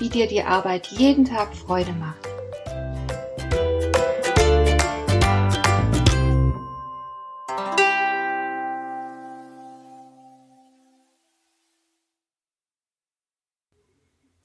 wie 0.00 0.08
dir 0.08 0.26
die 0.26 0.42
Arbeit 0.42 0.88
jeden 0.88 1.26
Tag 1.26 1.54
Freude 1.54 1.92
macht. 1.92 2.26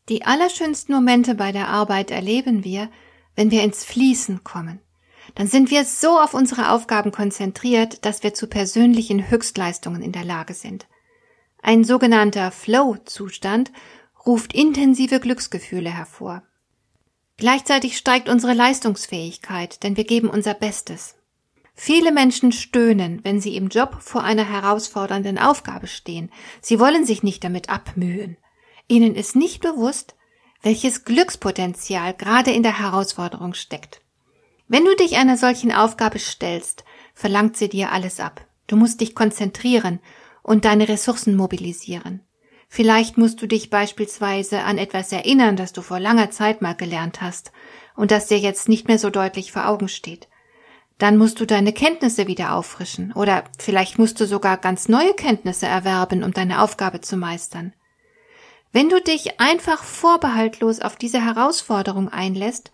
Die 0.10 0.24
allerschönsten 0.24 0.94
Momente 0.94 1.34
bei 1.34 1.52
der 1.52 1.68
Arbeit 1.70 2.12
erleben 2.12 2.64
wir, 2.64 2.90
wenn 3.36 3.50
wir 3.50 3.64
ins 3.64 3.84
Fließen 3.84 4.44
kommen. 4.44 4.80
Dann 5.34 5.48
sind 5.48 5.72
wir 5.72 5.84
so 5.84 6.20
auf 6.20 6.36
unsere 6.36 6.70
Aufgaben 6.70 7.12
konzentriert, 7.12 8.06
dass 8.06 8.22
wir 8.22 8.36
zu 8.36 8.48
persönlichen 8.48 9.32
Höchstleistungen 9.32 10.04
in 10.04 10.12
der 10.12 10.24
Lage 10.24 10.54
sind. 10.54 10.86
Ein 11.64 11.84
sogenannter 11.84 12.52
Flow-Zustand 12.52 13.72
ruft 14.26 14.54
intensive 14.54 15.20
Glücksgefühle 15.20 15.90
hervor. 15.90 16.44
Gleichzeitig 17.38 17.98
steigt 17.98 18.30
unsere 18.30 18.54
Leistungsfähigkeit, 18.54 19.84
denn 19.84 19.98
wir 19.98 20.06
geben 20.06 20.30
unser 20.30 20.54
Bestes. 20.54 21.16
Viele 21.74 22.14
Menschen 22.14 22.54
stöhnen, 22.54 23.20
wenn 23.24 23.42
sie 23.42 23.58
im 23.58 23.68
Job 23.68 23.98
vor 24.00 24.24
einer 24.24 24.50
herausfordernden 24.50 25.38
Aufgabe 25.38 25.88
stehen. 25.88 26.32
Sie 26.62 26.80
wollen 26.80 27.06
sich 27.06 27.22
nicht 27.22 27.44
damit 27.44 27.70
abmühen. 27.70 28.38
Ihnen 28.88 29.16
ist 29.16 29.36
nicht 29.36 29.62
bewusst, 29.62 30.16
welches 30.62 31.04
Glückspotenzial 31.04 32.14
gerade 32.14 32.52
in 32.52 32.64
der 32.64 32.80
Herausforderung 32.80 33.54
steckt. 33.54 34.02
Wenn 34.68 34.86
du 34.86 34.96
dich 34.96 35.18
einer 35.18 35.38
solchen 35.38 35.72
Aufgabe 35.72 36.18
stellst, 36.18 36.86
verlangt 37.14 37.58
sie 37.58 37.70
dir 37.70 37.92
alles 37.92 38.20
ab. 38.20 38.48
Du 38.68 38.78
musst 38.78 39.02
dich 39.02 39.14
konzentrieren 39.14 40.00
und 40.42 40.66
deine 40.66 40.88
Ressourcen 40.88 41.36
mobilisieren. 41.36 42.25
Vielleicht 42.68 43.18
musst 43.18 43.42
du 43.42 43.48
dich 43.48 43.70
beispielsweise 43.70 44.64
an 44.64 44.78
etwas 44.78 45.12
erinnern, 45.12 45.56
das 45.56 45.74
du 45.74 45.82
vor 45.82 46.00
langer 46.00 46.32
Zeit 46.32 46.62
mal 46.62 46.76
gelernt 46.76 47.22
hast 47.22 47.52
und 47.96 48.12
das 48.12 48.28
dir 48.28 48.40
jetzt 48.40 48.68
nicht 48.68 48.88
mehr 48.88 49.00
so 49.00 49.10
deutlich 49.10 49.52
vor 49.52 49.68
Augen 49.68 49.88
steht. 49.88 50.28
Dann 50.98 51.18
musst 51.18 51.40
du 51.40 51.46
deine 51.46 51.74
Kenntnisse 51.74 52.28
wieder 52.28 52.54
auffrischen 52.54 53.12
oder 53.14 53.44
vielleicht 53.60 54.00
musst 54.00 54.20
du 54.20 54.26
sogar 54.26 54.58
ganz 54.58 54.88
neue 54.88 55.14
Kenntnisse 55.14 55.68
erwerben, 55.68 56.24
um 56.24 56.32
deine 56.32 56.62
Aufgabe 56.62 57.02
zu 57.02 57.18
meistern. 57.18 57.74
Wenn 58.72 58.90
du 58.90 59.02
dich 59.02 59.40
einfach 59.40 59.84
vorbehaltlos 59.84 60.80
auf 60.82 60.96
diese 60.96 61.24
Herausforderung 61.24 62.10
einlässt, 62.10 62.72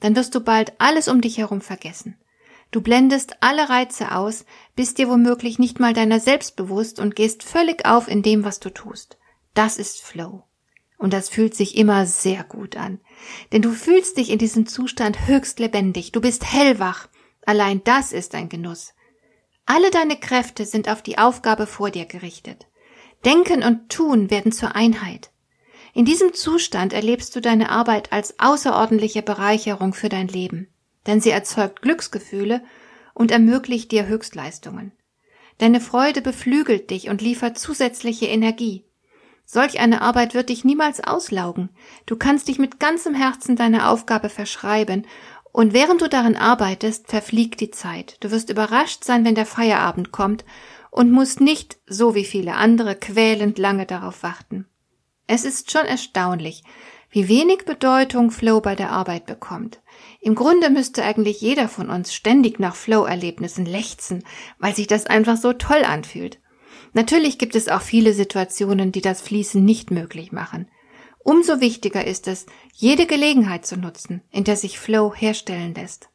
dann 0.00 0.16
wirst 0.16 0.34
du 0.34 0.40
bald 0.40 0.72
alles 0.78 1.08
um 1.08 1.20
dich 1.20 1.38
herum 1.38 1.60
vergessen. 1.60 2.18
Du 2.70 2.80
blendest 2.80 3.36
alle 3.40 3.68
Reize 3.68 4.12
aus, 4.12 4.44
bist 4.74 4.98
dir 4.98 5.08
womöglich 5.08 5.60
nicht 5.60 5.78
mal 5.78 5.92
deiner 5.92 6.18
selbst 6.18 6.56
bewusst 6.56 6.98
und 6.98 7.14
gehst 7.14 7.44
völlig 7.44 7.86
auf 7.86 8.08
in 8.08 8.22
dem, 8.22 8.44
was 8.44 8.58
du 8.58 8.70
tust. 8.70 9.16
Das 9.54 9.78
ist 9.78 10.02
Flow. 10.02 10.44
Und 10.98 11.12
das 11.12 11.28
fühlt 11.28 11.54
sich 11.54 11.76
immer 11.76 12.06
sehr 12.06 12.44
gut 12.44 12.76
an. 12.76 13.00
Denn 13.52 13.62
du 13.62 13.72
fühlst 13.72 14.16
dich 14.16 14.30
in 14.30 14.38
diesem 14.38 14.66
Zustand 14.66 15.26
höchst 15.26 15.58
lebendig. 15.58 16.12
Du 16.12 16.20
bist 16.20 16.52
hellwach. 16.52 17.08
Allein 17.46 17.82
das 17.84 18.12
ist 18.12 18.34
ein 18.34 18.48
Genuss. 18.48 18.94
Alle 19.66 19.90
deine 19.90 20.16
Kräfte 20.16 20.66
sind 20.66 20.88
auf 20.88 21.02
die 21.02 21.18
Aufgabe 21.18 21.66
vor 21.66 21.90
dir 21.90 22.04
gerichtet. 22.04 22.66
Denken 23.24 23.62
und 23.62 23.88
Tun 23.90 24.30
werden 24.30 24.52
zur 24.52 24.76
Einheit. 24.76 25.30
In 25.94 26.04
diesem 26.04 26.34
Zustand 26.34 26.92
erlebst 26.92 27.34
du 27.36 27.40
deine 27.40 27.70
Arbeit 27.70 28.12
als 28.12 28.38
außerordentliche 28.38 29.22
Bereicherung 29.22 29.94
für 29.94 30.08
dein 30.08 30.28
Leben, 30.28 30.68
denn 31.06 31.20
sie 31.20 31.30
erzeugt 31.30 31.82
Glücksgefühle 31.82 32.62
und 33.14 33.30
ermöglicht 33.30 33.92
dir 33.92 34.06
Höchstleistungen. 34.06 34.92
Deine 35.58 35.80
Freude 35.80 36.20
beflügelt 36.20 36.90
dich 36.90 37.08
und 37.08 37.22
liefert 37.22 37.58
zusätzliche 37.58 38.26
Energie. 38.26 38.84
Solch 39.44 39.78
eine 39.78 40.02
Arbeit 40.02 40.34
wird 40.34 40.48
dich 40.48 40.64
niemals 40.64 41.02
auslaugen. 41.02 41.70
Du 42.06 42.16
kannst 42.16 42.48
dich 42.48 42.58
mit 42.58 42.80
ganzem 42.80 43.14
Herzen 43.14 43.56
deiner 43.56 43.90
Aufgabe 43.90 44.28
verschreiben, 44.28 45.06
und 45.52 45.72
während 45.72 46.00
du 46.02 46.08
darin 46.08 46.36
arbeitest, 46.36 47.06
verfliegt 47.06 47.60
die 47.60 47.70
Zeit. 47.70 48.16
Du 48.18 48.32
wirst 48.32 48.50
überrascht 48.50 49.04
sein, 49.04 49.24
wenn 49.24 49.36
der 49.36 49.46
Feierabend 49.46 50.10
kommt, 50.10 50.44
und 50.90 51.12
musst 51.12 51.40
nicht, 51.40 51.78
so 51.86 52.14
wie 52.14 52.24
viele 52.24 52.54
andere, 52.54 52.96
quälend 52.96 53.58
lange 53.58 53.86
darauf 53.86 54.22
warten. 54.22 54.66
Es 55.26 55.44
ist 55.44 55.70
schon 55.70 55.86
erstaunlich, 55.86 56.64
wie 57.10 57.28
wenig 57.28 57.64
Bedeutung 57.64 58.32
Flow 58.32 58.60
bei 58.60 58.74
der 58.74 58.90
Arbeit 58.90 59.26
bekommt. 59.26 59.80
Im 60.20 60.34
Grunde 60.34 60.70
müsste 60.70 61.04
eigentlich 61.04 61.40
jeder 61.40 61.68
von 61.68 61.88
uns 61.88 62.12
ständig 62.12 62.58
nach 62.58 62.74
Flow-Erlebnissen 62.74 63.66
lechzen, 63.66 64.24
weil 64.58 64.74
sich 64.74 64.88
das 64.88 65.06
einfach 65.06 65.36
so 65.36 65.52
toll 65.52 65.84
anfühlt. 65.84 66.40
Natürlich 66.94 67.38
gibt 67.38 67.56
es 67.56 67.68
auch 67.68 67.82
viele 67.82 68.14
Situationen, 68.14 68.92
die 68.92 69.00
das 69.00 69.20
Fließen 69.20 69.62
nicht 69.62 69.90
möglich 69.90 70.32
machen. 70.32 70.68
Umso 71.18 71.60
wichtiger 71.60 72.06
ist 72.06 72.28
es, 72.28 72.46
jede 72.72 73.06
Gelegenheit 73.06 73.66
zu 73.66 73.76
nutzen, 73.76 74.22
in 74.30 74.44
der 74.44 74.56
sich 74.56 74.78
Flow 74.78 75.12
herstellen 75.14 75.74
lässt. 75.74 76.08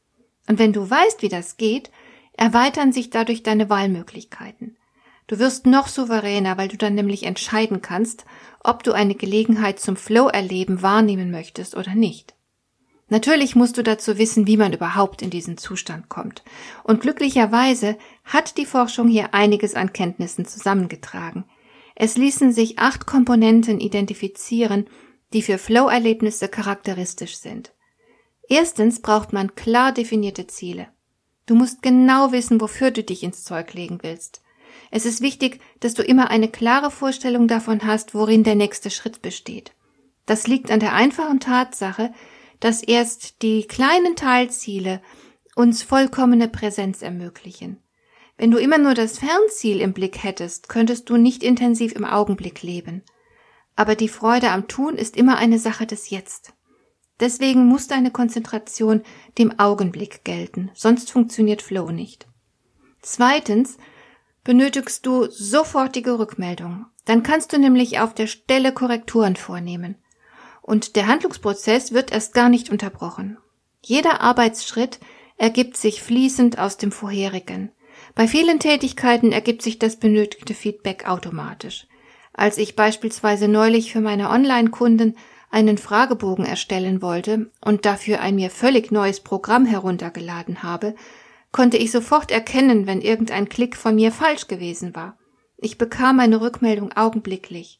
Und 0.47 0.57
wenn 0.57 0.73
du 0.73 0.89
weißt, 0.89 1.21
wie 1.21 1.29
das 1.29 1.57
geht, 1.57 1.91
erweitern 2.37 2.93
sich 2.93 3.09
dadurch 3.09 3.43
deine 3.43 3.69
Wahlmöglichkeiten. 3.69 4.77
Du 5.27 5.37
wirst 5.37 5.65
noch 5.65 5.87
souveräner, 5.87 6.57
weil 6.57 6.69
du 6.69 6.77
dann 6.77 6.95
nämlich 6.95 7.23
entscheiden 7.23 7.81
kannst, 7.81 8.25
ob 8.63 8.83
du 8.83 8.93
eine 8.93 9.15
Gelegenheit 9.15 9.79
zum 9.79 9.95
Flow-Erleben 9.95 10.81
wahrnehmen 10.81 11.29
möchtest 11.29 11.75
oder 11.75 11.93
nicht. 11.93 12.35
Natürlich 13.09 13.55
musst 13.55 13.77
du 13.77 13.83
dazu 13.83 14.17
wissen, 14.17 14.45
wie 14.45 14.57
man 14.57 14.71
überhaupt 14.71 15.21
in 15.21 15.31
diesen 15.31 15.57
Zustand 15.57 16.09
kommt. 16.09 16.43
Und 16.83 17.01
glücklicherweise 17.01 17.97
hat 18.23 18.57
die 18.57 18.67
Forschung 18.67 19.07
hier 19.07 19.33
einiges 19.33 19.73
an 19.73 19.93
Kenntnissen 19.93 20.45
zusammengetragen. 20.45 21.45
Es 21.95 22.17
ließen 22.17 22.53
sich 22.53 22.77
acht 22.79 23.07
Komponenten 23.07 23.79
identifizieren, 23.79 24.87
die 25.33 25.41
für 25.41 25.57
Flow-Erlebnisse 25.57 26.47
charakteristisch 26.47 27.37
sind. 27.37 27.73
Erstens 28.47 29.01
braucht 29.01 29.33
man 29.33 29.55
klar 29.55 29.91
definierte 29.91 30.47
Ziele. 30.47 30.87
Du 31.45 31.55
musst 31.55 31.81
genau 31.81 32.31
wissen, 32.31 32.61
wofür 32.61 32.91
du 32.91 33.03
dich 33.03 33.23
ins 33.23 33.43
Zeug 33.43 33.73
legen 33.73 33.99
willst. 34.01 34.41
Es 34.91 35.05
ist 35.05 35.21
wichtig, 35.21 35.59
dass 35.79 35.93
du 35.93 36.03
immer 36.03 36.29
eine 36.29 36.47
klare 36.47 36.91
Vorstellung 36.91 37.47
davon 37.47 37.85
hast, 37.85 38.13
worin 38.13 38.43
der 38.43 38.55
nächste 38.55 38.91
Schritt 38.91 39.21
besteht. 39.21 39.73
Das 40.25 40.47
liegt 40.47 40.69
an 40.69 40.79
der 40.79 40.93
einfachen 40.93 41.39
Tatsache, 41.39 42.13
dass 42.59 42.83
erst 42.83 43.41
die 43.41 43.63
kleinen 43.63 44.15
Teilziele 44.15 45.01
uns 45.55 45.83
vollkommene 45.83 46.47
Präsenz 46.47 47.01
ermöglichen. 47.01 47.81
Wenn 48.37 48.51
du 48.51 48.57
immer 48.57 48.77
nur 48.77 48.93
das 48.93 49.19
Fernziel 49.19 49.81
im 49.81 49.93
Blick 49.93 50.23
hättest, 50.23 50.69
könntest 50.69 51.09
du 51.09 51.17
nicht 51.17 51.43
intensiv 51.43 51.93
im 51.93 52.05
Augenblick 52.05 52.61
leben. 52.61 53.03
Aber 53.75 53.95
die 53.95 54.07
Freude 54.07 54.51
am 54.51 54.67
Tun 54.67 54.95
ist 54.95 55.17
immer 55.17 55.37
eine 55.37 55.59
Sache 55.59 55.85
des 55.85 56.09
Jetzt. 56.09 56.53
Deswegen 57.19 57.65
muss 57.65 57.87
deine 57.87 58.11
Konzentration 58.11 59.01
dem 59.37 59.59
Augenblick 59.59 60.23
gelten, 60.23 60.71
sonst 60.73 61.11
funktioniert 61.11 61.61
Flow 61.61 61.91
nicht. 61.91 62.27
Zweitens 63.01 63.77
benötigst 64.45 65.05
du 65.05 65.29
sofortige 65.29 66.17
Rückmeldung. 66.17 66.85
Dann 67.03 67.23
kannst 67.23 67.51
du 67.51 67.59
nämlich 67.59 67.99
auf 67.99 68.13
der 68.13 68.27
Stelle 68.27 68.73
Korrekturen 68.73 69.35
vornehmen 69.35 69.97
und 70.69 70.95
der 70.95 71.07
Handlungsprozess 71.07 71.93
wird 71.93 72.11
erst 72.11 72.35
gar 72.35 72.47
nicht 72.47 72.69
unterbrochen. 72.69 73.39
Jeder 73.81 74.21
Arbeitsschritt 74.21 74.99
ergibt 75.35 75.75
sich 75.75 76.03
fließend 76.03 76.59
aus 76.59 76.77
dem 76.77 76.91
vorherigen. 76.91 77.71
Bei 78.13 78.27
vielen 78.27 78.59
Tätigkeiten 78.59 79.31
ergibt 79.31 79.63
sich 79.63 79.79
das 79.79 79.95
benötigte 79.95 80.53
Feedback 80.53 81.09
automatisch. 81.09 81.87
Als 82.33 82.59
ich 82.59 82.75
beispielsweise 82.75 83.47
neulich 83.47 83.91
für 83.91 83.99
meine 83.99 84.29
Online-Kunden 84.29 85.17
einen 85.49 85.79
Fragebogen 85.79 86.45
erstellen 86.45 87.01
wollte 87.01 87.49
und 87.65 87.87
dafür 87.87 88.19
ein 88.19 88.35
mir 88.35 88.51
völlig 88.51 88.91
neues 88.91 89.21
Programm 89.21 89.65
heruntergeladen 89.65 90.61
habe, 90.61 90.93
konnte 91.51 91.77
ich 91.77 91.89
sofort 91.89 92.29
erkennen, 92.29 92.85
wenn 92.85 93.01
irgendein 93.01 93.49
Klick 93.49 93.75
von 93.75 93.95
mir 93.95 94.11
falsch 94.11 94.45
gewesen 94.45 94.93
war. 94.95 95.17
Ich 95.57 95.79
bekam 95.79 96.17
meine 96.17 96.41
Rückmeldung 96.41 96.91
augenblicklich. 96.91 97.79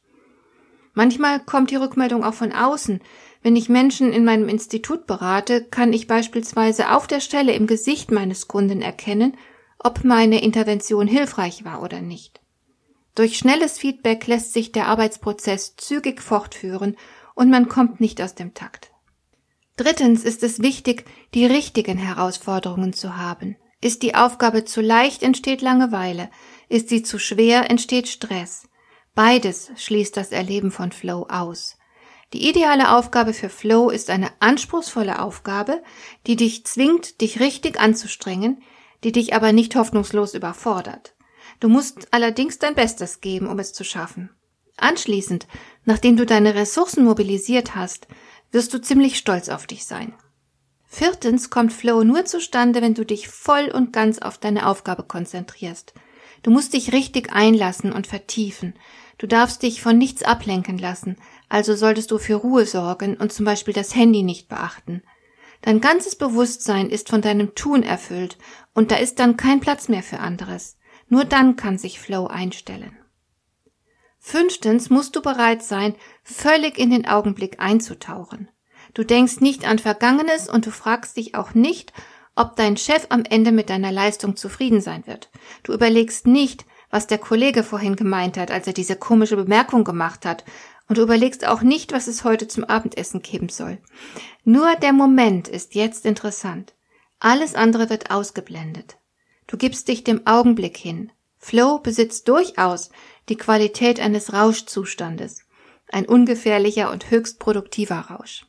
Manchmal 1.00 1.40
kommt 1.40 1.72
die 1.72 1.78
Rückmeldung 1.78 2.26
auch 2.26 2.34
von 2.34 2.52
außen. 2.52 3.00
Wenn 3.42 3.56
ich 3.56 3.70
Menschen 3.70 4.12
in 4.12 4.26
meinem 4.26 4.50
Institut 4.50 5.08
berate, 5.08 5.64
kann 5.64 5.94
ich 5.94 6.08
beispielsweise 6.08 6.92
auf 6.92 7.08
der 7.08 7.22
Stelle 7.22 7.54
im 7.54 7.68
Gesicht 7.68 8.12
meines 8.12 8.50
Kunden 8.50 8.82
erkennen, 8.82 9.38
ob 9.82 10.04
meine 10.04 10.44
Intervention 10.44 11.08
hilfreich 11.08 11.64
war 11.64 11.82
oder 11.84 12.02
nicht. 12.02 12.42
Durch 13.16 13.38
schnelles 13.38 13.78
Feedback 13.78 14.28
lässt 14.28 14.52
sich 14.52 14.74
der 14.74 14.88
Arbeitsprozess 14.88 15.78
zügig 15.78 16.22
fortführen 16.22 16.98
und 17.34 17.50
man 17.50 17.70
kommt 17.70 18.02
nicht 18.02 18.22
aus 18.22 18.36
dem 18.36 18.54
Takt. 18.54 18.92
Drittens 19.78 20.26
ist 20.26 20.44
es 20.44 20.62
wichtig, 20.62 21.06
die 21.34 21.46
richtigen 21.46 21.98
Herausforderungen 21.98 22.92
zu 22.92 23.16
haben. 23.16 23.56
Ist 23.80 24.04
die 24.04 24.16
Aufgabe 24.16 24.66
zu 24.66 24.82
leicht, 24.82 25.24
entsteht 25.24 25.62
Langeweile. 25.62 26.30
Ist 26.68 26.90
sie 26.90 27.04
zu 27.04 27.20
schwer, 27.20 27.70
entsteht 27.70 28.10
Stress. 28.10 28.69
Beides 29.20 29.70
schließt 29.76 30.16
das 30.16 30.32
Erleben 30.32 30.72
von 30.72 30.94
Flow 30.94 31.28
aus. 31.30 31.76
Die 32.32 32.48
ideale 32.48 32.96
Aufgabe 32.96 33.34
für 33.34 33.50
Flow 33.50 33.90
ist 33.90 34.10
eine 34.10 34.32
anspruchsvolle 34.40 35.22
Aufgabe, 35.22 35.84
die 36.26 36.38
dich 36.38 36.66
zwingt, 36.66 37.20
dich 37.20 37.42
richtig 37.42 37.82
anzustrengen, 37.82 38.64
die 39.04 39.12
dich 39.12 39.34
aber 39.34 39.52
nicht 39.52 39.76
hoffnungslos 39.76 40.36
überfordert. 40.36 41.16
Du 41.60 41.68
musst 41.68 42.08
allerdings 42.14 42.60
dein 42.60 42.76
Bestes 42.76 43.20
geben, 43.20 43.48
um 43.48 43.60
es 43.60 43.74
zu 43.74 43.84
schaffen. 43.84 44.30
Anschließend, 44.78 45.50
nachdem 45.84 46.16
du 46.16 46.26
deine 46.26 46.56
Ressourcen 46.56 47.04
mobilisiert 47.04 47.76
hast, 47.76 48.08
wirst 48.54 48.74
du 48.74 48.82
ziemlich 48.82 49.18
stolz 49.18 49.50
auf 49.50 49.68
dich 49.68 49.86
sein. 49.86 50.14
Viertens 50.88 51.50
kommt 51.50 51.74
Flow 51.74 52.06
nur 52.06 52.24
zustande, 52.24 52.82
wenn 52.82 52.94
du 52.94 53.06
dich 53.06 53.28
voll 53.28 53.70
und 53.70 53.92
ganz 53.92 54.20
auf 54.20 54.38
deine 54.38 54.66
Aufgabe 54.66 55.04
konzentrierst. 55.04 55.94
Du 56.44 56.52
musst 56.52 56.74
dich 56.74 56.94
richtig 56.94 57.32
einlassen 57.34 57.92
und 57.92 58.08
vertiefen. 58.08 58.74
Du 59.18 59.28
darfst 59.28 59.64
dich 59.64 59.82
von 59.82 59.98
nichts 59.98 60.24
ablenken 60.24 60.78
lassen, 60.78 61.18
also 61.50 61.76
solltest 61.76 62.12
du 62.12 62.18
für 62.18 62.36
Ruhe 62.36 62.66
sorgen 62.66 63.18
und 63.18 63.34
zum 63.34 63.46
Beispiel 63.46 63.74
das 63.74 63.96
Handy 63.96 64.24
nicht 64.24 64.48
beachten. 64.48 65.04
Dein 65.62 65.82
ganzes 65.82 66.16
Bewusstsein 66.16 66.90
ist 66.90 67.10
von 67.10 67.22
deinem 67.22 67.54
Tun 67.54 67.84
erfüllt 67.84 68.38
und 68.74 68.92
da 68.92 68.96
ist 68.96 69.20
dann 69.20 69.36
kein 69.36 69.60
Platz 69.60 69.90
mehr 69.90 70.04
für 70.04 70.20
anderes. 70.20 70.78
Nur 71.10 71.26
dann 71.26 71.58
kann 71.58 71.78
sich 71.78 72.00
Flow 72.00 72.28
einstellen. 72.28 72.98
Fünftens 74.20 74.90
musst 74.90 75.16
du 75.16 75.22
bereit 75.22 75.64
sein, 75.64 75.96
völlig 76.24 76.78
in 76.78 76.92
den 76.92 77.08
Augenblick 77.08 77.60
einzutauchen. 77.60 78.50
Du 78.94 79.04
denkst 79.04 79.40
nicht 79.40 79.68
an 79.68 79.80
Vergangenes 79.80 80.50
und 80.50 80.66
du 80.66 80.72
fragst 80.72 81.18
dich 81.18 81.36
auch 81.36 81.54
nicht, 81.54 81.94
ob 82.40 82.56
dein 82.56 82.78
Chef 82.78 83.08
am 83.10 83.26
Ende 83.26 83.52
mit 83.52 83.70
deiner 83.70 83.92
Leistung 83.92 84.38
zufrieden 84.38 84.80
sein 84.80 85.06
wird. 85.06 85.30
Du 85.64 85.74
überlegst 85.74 86.26
nicht, 86.26 86.66
was 86.90 87.06
der 87.06 87.18
Kollege 87.18 87.64
vorhin 87.64 87.98
gemeint 87.98 88.38
hat, 88.38 88.50
als 88.50 88.66
er 88.66 88.72
diese 88.72 88.96
komische 88.96 89.36
Bemerkung 89.36 89.84
gemacht 89.84 90.26
hat, 90.26 90.46
und 90.88 90.98
du 90.98 91.02
überlegst 91.04 91.46
auch 91.46 91.62
nicht, 91.62 91.92
was 91.92 92.08
es 92.08 92.24
heute 92.24 92.48
zum 92.48 92.64
Abendessen 92.64 93.22
geben 93.22 93.50
soll. 93.50 93.78
Nur 94.46 94.74
der 94.76 94.94
Moment 94.94 95.50
ist 95.50 95.76
jetzt 95.76 96.06
interessant. 96.06 96.74
Alles 97.20 97.56
andere 97.56 97.90
wird 97.90 98.10
ausgeblendet. 98.10 98.98
Du 99.46 99.58
gibst 99.58 99.90
dich 99.90 100.06
dem 100.06 100.26
Augenblick 100.26 100.78
hin. 100.78 101.12
Flow 101.38 101.80
besitzt 101.80 102.28
durchaus 102.30 102.90
die 103.28 103.38
Qualität 103.38 104.00
eines 104.00 104.32
Rauschzustandes, 104.32 105.42
ein 105.92 106.06
ungefährlicher 106.06 106.90
und 106.90 107.12
höchst 107.12 107.38
produktiver 107.38 108.00
Rausch. 108.00 108.46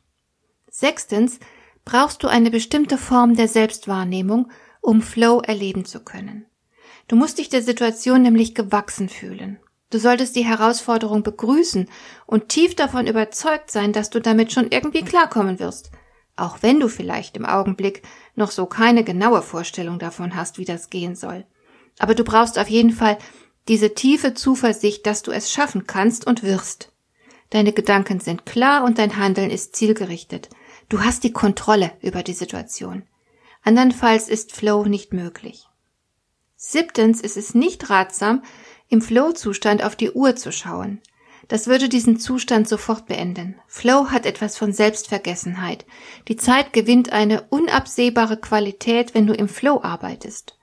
Sechstens 0.70 1.40
brauchst 1.84 2.22
du 2.22 2.28
eine 2.28 2.50
bestimmte 2.50 2.98
Form 2.98 3.36
der 3.36 3.48
Selbstwahrnehmung, 3.48 4.50
um 4.80 5.02
Flow 5.02 5.40
erleben 5.40 5.84
zu 5.84 6.00
können. 6.00 6.46
Du 7.08 7.16
musst 7.16 7.38
dich 7.38 7.48
der 7.48 7.62
Situation 7.62 8.22
nämlich 8.22 8.54
gewachsen 8.54 9.08
fühlen. 9.08 9.58
Du 9.90 9.98
solltest 9.98 10.36
die 10.36 10.44
Herausforderung 10.44 11.24
begrüßen 11.24 11.88
und 12.26 12.48
tief 12.48 12.76
davon 12.76 13.08
überzeugt 13.08 13.70
sein, 13.70 13.92
dass 13.92 14.10
du 14.10 14.20
damit 14.20 14.52
schon 14.52 14.68
irgendwie 14.70 15.02
klarkommen 15.02 15.58
wirst, 15.58 15.90
auch 16.36 16.58
wenn 16.62 16.78
du 16.78 16.88
vielleicht 16.88 17.36
im 17.36 17.44
Augenblick 17.44 18.02
noch 18.36 18.52
so 18.52 18.66
keine 18.66 19.02
genaue 19.02 19.42
Vorstellung 19.42 19.98
davon 19.98 20.36
hast, 20.36 20.58
wie 20.58 20.64
das 20.64 20.90
gehen 20.90 21.16
soll. 21.16 21.44
Aber 21.98 22.14
du 22.14 22.22
brauchst 22.22 22.58
auf 22.58 22.68
jeden 22.68 22.92
Fall 22.92 23.18
diese 23.66 23.94
tiefe 23.94 24.34
Zuversicht, 24.34 25.06
dass 25.06 25.22
du 25.22 25.32
es 25.32 25.50
schaffen 25.50 25.86
kannst 25.86 26.26
und 26.26 26.44
wirst. 26.44 26.92
Deine 27.50 27.72
Gedanken 27.72 28.20
sind 28.20 28.46
klar 28.46 28.84
und 28.84 28.98
dein 28.98 29.16
Handeln 29.16 29.50
ist 29.50 29.74
zielgerichtet. 29.74 30.48
Du 30.90 31.04
hast 31.04 31.22
die 31.22 31.32
Kontrolle 31.32 31.92
über 32.02 32.24
die 32.24 32.32
Situation. 32.32 33.04
Andernfalls 33.62 34.28
ist 34.28 34.50
Flow 34.50 34.84
nicht 34.86 35.12
möglich. 35.12 35.68
Siebtens 36.56 37.20
ist 37.20 37.36
es 37.36 37.54
nicht 37.54 37.90
ratsam, 37.90 38.42
im 38.88 39.00
Flow-Zustand 39.00 39.84
auf 39.84 39.94
die 39.94 40.10
Uhr 40.10 40.34
zu 40.34 40.50
schauen. 40.50 41.00
Das 41.46 41.68
würde 41.68 41.88
diesen 41.88 42.18
Zustand 42.18 42.68
sofort 42.68 43.06
beenden. 43.06 43.54
Flow 43.68 44.10
hat 44.10 44.26
etwas 44.26 44.58
von 44.58 44.72
Selbstvergessenheit. 44.72 45.86
Die 46.26 46.36
Zeit 46.36 46.72
gewinnt 46.72 47.12
eine 47.12 47.42
unabsehbare 47.50 48.36
Qualität, 48.36 49.14
wenn 49.14 49.28
du 49.28 49.32
im 49.32 49.48
Flow 49.48 49.80
arbeitest. 49.80 50.58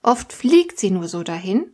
Oft 0.00 0.32
fliegt 0.32 0.78
sie 0.78 0.92
nur 0.92 1.08
so 1.08 1.24
dahin, 1.24 1.72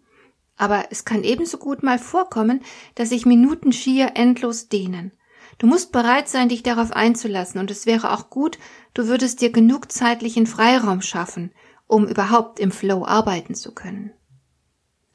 aber 0.56 0.86
es 0.90 1.04
kann 1.04 1.24
ebenso 1.24 1.58
gut 1.58 1.82
mal 1.82 1.98
vorkommen, 1.98 2.64
dass 2.94 3.10
sich 3.10 3.26
Minuten 3.26 3.70
schier 3.70 4.12
endlos 4.14 4.70
dehnen. 4.70 5.12
Du 5.58 5.66
musst 5.66 5.90
bereit 5.90 6.28
sein, 6.28 6.48
dich 6.48 6.62
darauf 6.62 6.92
einzulassen, 6.92 7.60
und 7.60 7.70
es 7.70 7.84
wäre 7.84 8.12
auch 8.12 8.30
gut, 8.30 8.58
du 8.94 9.08
würdest 9.08 9.40
dir 9.40 9.50
genug 9.50 9.90
zeitlichen 9.90 10.46
Freiraum 10.46 11.02
schaffen, 11.02 11.52
um 11.88 12.06
überhaupt 12.06 12.60
im 12.60 12.70
Flow 12.70 13.04
arbeiten 13.04 13.54
zu 13.54 13.74
können. 13.74 14.12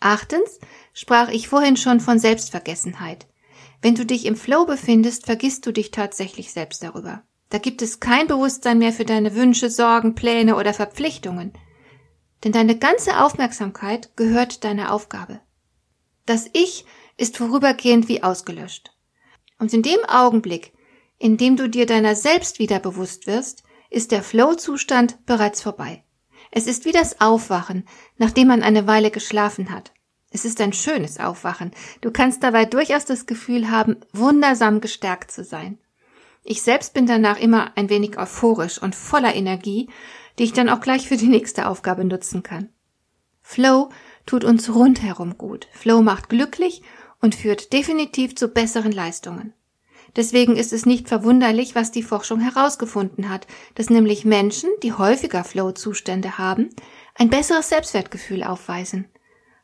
Achtens 0.01 0.59
sprach 0.93 1.29
ich 1.29 1.47
vorhin 1.47 1.77
schon 1.77 2.01
von 2.01 2.19
Selbstvergessenheit. 2.19 3.25
Wenn 3.81 3.95
du 3.95 4.05
dich 4.05 4.25
im 4.25 4.35
Flow 4.35 4.65
befindest, 4.65 5.25
vergisst 5.25 5.65
du 5.65 5.71
dich 5.71 5.91
tatsächlich 5.91 6.51
selbst 6.51 6.83
darüber. 6.83 7.23
Da 7.49 7.57
gibt 7.57 7.81
es 7.81 8.01
kein 8.01 8.27
Bewusstsein 8.27 8.79
mehr 8.79 8.91
für 8.91 9.05
deine 9.05 9.35
Wünsche, 9.35 9.69
Sorgen, 9.69 10.15
Pläne 10.15 10.55
oder 10.57 10.73
Verpflichtungen. 10.73 11.53
Denn 12.43 12.51
deine 12.51 12.77
ganze 12.77 13.23
Aufmerksamkeit 13.23 14.17
gehört 14.17 14.63
deiner 14.65 14.91
Aufgabe. 14.91 15.39
Das 16.25 16.49
Ich 16.51 16.85
ist 17.15 17.37
vorübergehend 17.37 18.09
wie 18.09 18.23
ausgelöscht. 18.23 18.92
Und 19.63 19.73
in 19.73 19.81
dem 19.81 20.03
Augenblick, 20.09 20.73
in 21.17 21.37
dem 21.37 21.55
du 21.55 21.69
dir 21.69 21.85
deiner 21.85 22.15
selbst 22.15 22.59
wieder 22.59 22.79
bewusst 22.79 23.27
wirst, 23.27 23.63
ist 23.89 24.11
der 24.11 24.21
Flow-Zustand 24.21 25.25
bereits 25.25 25.61
vorbei. 25.61 26.03
Es 26.51 26.67
ist 26.67 26.83
wie 26.83 26.91
das 26.91 27.21
Aufwachen, 27.21 27.87
nachdem 28.17 28.49
man 28.49 28.61
eine 28.61 28.87
Weile 28.87 29.09
geschlafen 29.09 29.71
hat. 29.71 29.93
Es 30.31 30.43
ist 30.43 30.59
ein 30.59 30.73
schönes 30.73 31.17
Aufwachen. 31.17 31.71
Du 32.01 32.11
kannst 32.11 32.43
dabei 32.43 32.65
durchaus 32.65 33.05
das 33.05 33.25
Gefühl 33.25 33.71
haben, 33.71 34.01
wundersam 34.11 34.81
gestärkt 34.81 35.31
zu 35.31 35.45
sein. 35.45 35.77
Ich 36.43 36.61
selbst 36.61 36.93
bin 36.93 37.05
danach 37.05 37.39
immer 37.39 37.71
ein 37.77 37.89
wenig 37.89 38.17
euphorisch 38.17 38.81
und 38.81 38.95
voller 38.95 39.33
Energie, 39.33 39.89
die 40.39 40.43
ich 40.43 40.51
dann 40.51 40.67
auch 40.67 40.81
gleich 40.81 41.07
für 41.07 41.15
die 41.15 41.29
nächste 41.29 41.69
Aufgabe 41.69 42.03
nutzen 42.03 42.43
kann. 42.43 42.67
Flow 43.41 43.87
tut 44.25 44.43
uns 44.43 44.75
rundherum 44.75 45.37
gut. 45.37 45.69
Flow 45.71 46.01
macht 46.01 46.27
glücklich 46.27 46.81
und 47.23 47.35
führt 47.35 47.71
definitiv 47.71 48.35
zu 48.35 48.49
besseren 48.49 48.91
Leistungen. 48.91 49.53
Deswegen 50.17 50.57
ist 50.57 50.73
es 50.73 50.85
nicht 50.85 51.07
verwunderlich, 51.07 51.73
was 51.73 51.89
die 51.89 52.03
Forschung 52.03 52.41
herausgefunden 52.41 53.29
hat, 53.29 53.47
dass 53.75 53.89
nämlich 53.89 54.25
Menschen, 54.25 54.69
die 54.83 54.91
häufiger 54.91 55.45
Flow-Zustände 55.45 56.37
haben, 56.37 56.69
ein 57.15 57.29
besseres 57.29 57.69
Selbstwertgefühl 57.69 58.43
aufweisen. 58.43 59.07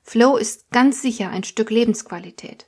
Flow 0.03 0.37
ist 0.37 0.71
ganz 0.71 1.01
sicher 1.01 1.31
ein 1.31 1.43
Stück 1.43 1.69
Lebensqualität. 1.69 2.67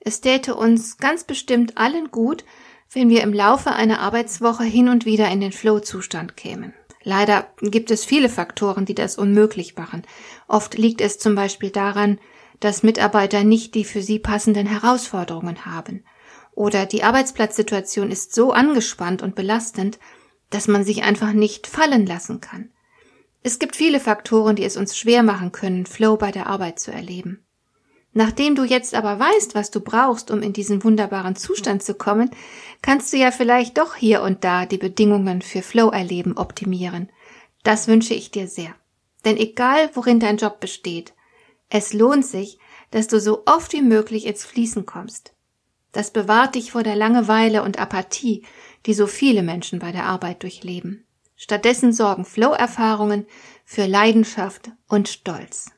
Es 0.00 0.20
täte 0.20 0.56
uns 0.56 0.98
ganz 0.98 1.22
bestimmt 1.22 1.78
allen 1.78 2.10
gut, 2.10 2.44
wenn 2.92 3.08
wir 3.08 3.22
im 3.22 3.32
Laufe 3.32 3.72
einer 3.72 4.00
Arbeitswoche 4.00 4.64
hin 4.64 4.88
und 4.88 5.06
wieder 5.06 5.28
in 5.30 5.40
den 5.40 5.52
Flow-Zustand 5.52 6.36
kämen. 6.36 6.74
Leider 7.04 7.46
gibt 7.60 7.92
es 7.92 8.04
viele 8.04 8.28
Faktoren, 8.28 8.86
die 8.86 8.94
das 8.96 9.16
unmöglich 9.16 9.76
machen. 9.76 10.02
Oft 10.48 10.76
liegt 10.76 11.00
es 11.00 11.20
zum 11.20 11.36
Beispiel 11.36 11.70
daran, 11.70 12.18
dass 12.60 12.82
Mitarbeiter 12.82 13.44
nicht 13.44 13.74
die 13.74 13.84
für 13.84 14.02
sie 14.02 14.18
passenden 14.18 14.66
Herausforderungen 14.66 15.66
haben 15.66 16.04
oder 16.56 16.86
die 16.86 17.04
Arbeitsplatzsituation 17.04 18.10
ist 18.10 18.34
so 18.34 18.50
angespannt 18.50 19.22
und 19.22 19.36
belastend, 19.36 19.98
dass 20.50 20.66
man 20.66 20.84
sich 20.84 21.02
einfach 21.04 21.32
nicht 21.32 21.66
fallen 21.66 22.06
lassen 22.06 22.40
kann. 22.40 22.70
Es 23.42 23.58
gibt 23.60 23.76
viele 23.76 24.00
Faktoren, 24.00 24.56
die 24.56 24.64
es 24.64 24.76
uns 24.76 24.96
schwer 24.96 25.22
machen 25.22 25.52
können, 25.52 25.86
Flow 25.86 26.16
bei 26.16 26.32
der 26.32 26.48
Arbeit 26.48 26.80
zu 26.80 26.90
erleben. 26.90 27.44
Nachdem 28.14 28.54
du 28.54 28.64
jetzt 28.64 28.94
aber 28.94 29.20
weißt, 29.20 29.54
was 29.54 29.70
du 29.70 29.80
brauchst, 29.80 30.30
um 30.30 30.40
in 30.40 30.54
diesen 30.54 30.82
wunderbaren 30.82 31.36
Zustand 31.36 31.82
zu 31.82 31.92
kommen, 31.92 32.30
kannst 32.80 33.12
du 33.12 33.18
ja 33.18 33.30
vielleicht 33.30 33.76
doch 33.76 33.94
hier 33.94 34.22
und 34.22 34.42
da 34.42 34.64
die 34.64 34.78
Bedingungen 34.78 35.42
für 35.42 35.60
Flow-Erleben 35.60 36.38
optimieren. 36.38 37.10
Das 37.62 37.86
wünsche 37.86 38.14
ich 38.14 38.30
dir 38.30 38.48
sehr. 38.48 38.74
Denn 39.26 39.36
egal, 39.36 39.90
worin 39.92 40.20
dein 40.20 40.38
Job 40.38 40.58
besteht, 40.58 41.12
es 41.68 41.92
lohnt 41.92 42.24
sich, 42.24 42.58
dass 42.90 43.08
du 43.08 43.20
so 43.20 43.42
oft 43.46 43.72
wie 43.72 43.82
möglich 43.82 44.26
ins 44.26 44.44
Fließen 44.44 44.86
kommst. 44.86 45.32
Das 45.92 46.10
bewahrt 46.10 46.54
dich 46.54 46.72
vor 46.72 46.82
der 46.82 46.96
Langeweile 46.96 47.62
und 47.62 47.78
Apathie, 47.78 48.44
die 48.84 48.94
so 48.94 49.06
viele 49.06 49.42
Menschen 49.42 49.78
bei 49.78 49.92
der 49.92 50.04
Arbeit 50.04 50.42
durchleben. 50.42 51.04
Stattdessen 51.36 51.92
sorgen 51.92 52.24
Flow-Erfahrungen 52.24 53.26
für 53.64 53.86
Leidenschaft 53.86 54.70
und 54.88 55.08
Stolz. 55.08 55.70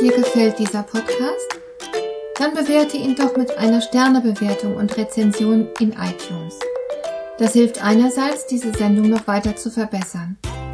Dir 0.00 0.12
gefällt 0.12 0.58
dieser 0.58 0.82
Podcast? 0.82 1.60
Dann 2.36 2.52
bewerte 2.52 2.96
ihn 2.96 3.14
doch 3.14 3.36
mit 3.36 3.56
einer 3.56 3.80
Sternebewertung 3.80 4.76
und 4.76 4.96
Rezension 4.96 5.68
in 5.78 5.92
iTunes. 5.92 6.58
Das 7.38 7.52
hilft 7.52 7.82
einerseits, 7.82 8.46
diese 8.46 8.72
Sendung 8.72 9.08
noch 9.08 9.26
weiter 9.26 9.56
zu 9.56 9.70
verbessern 9.70 10.36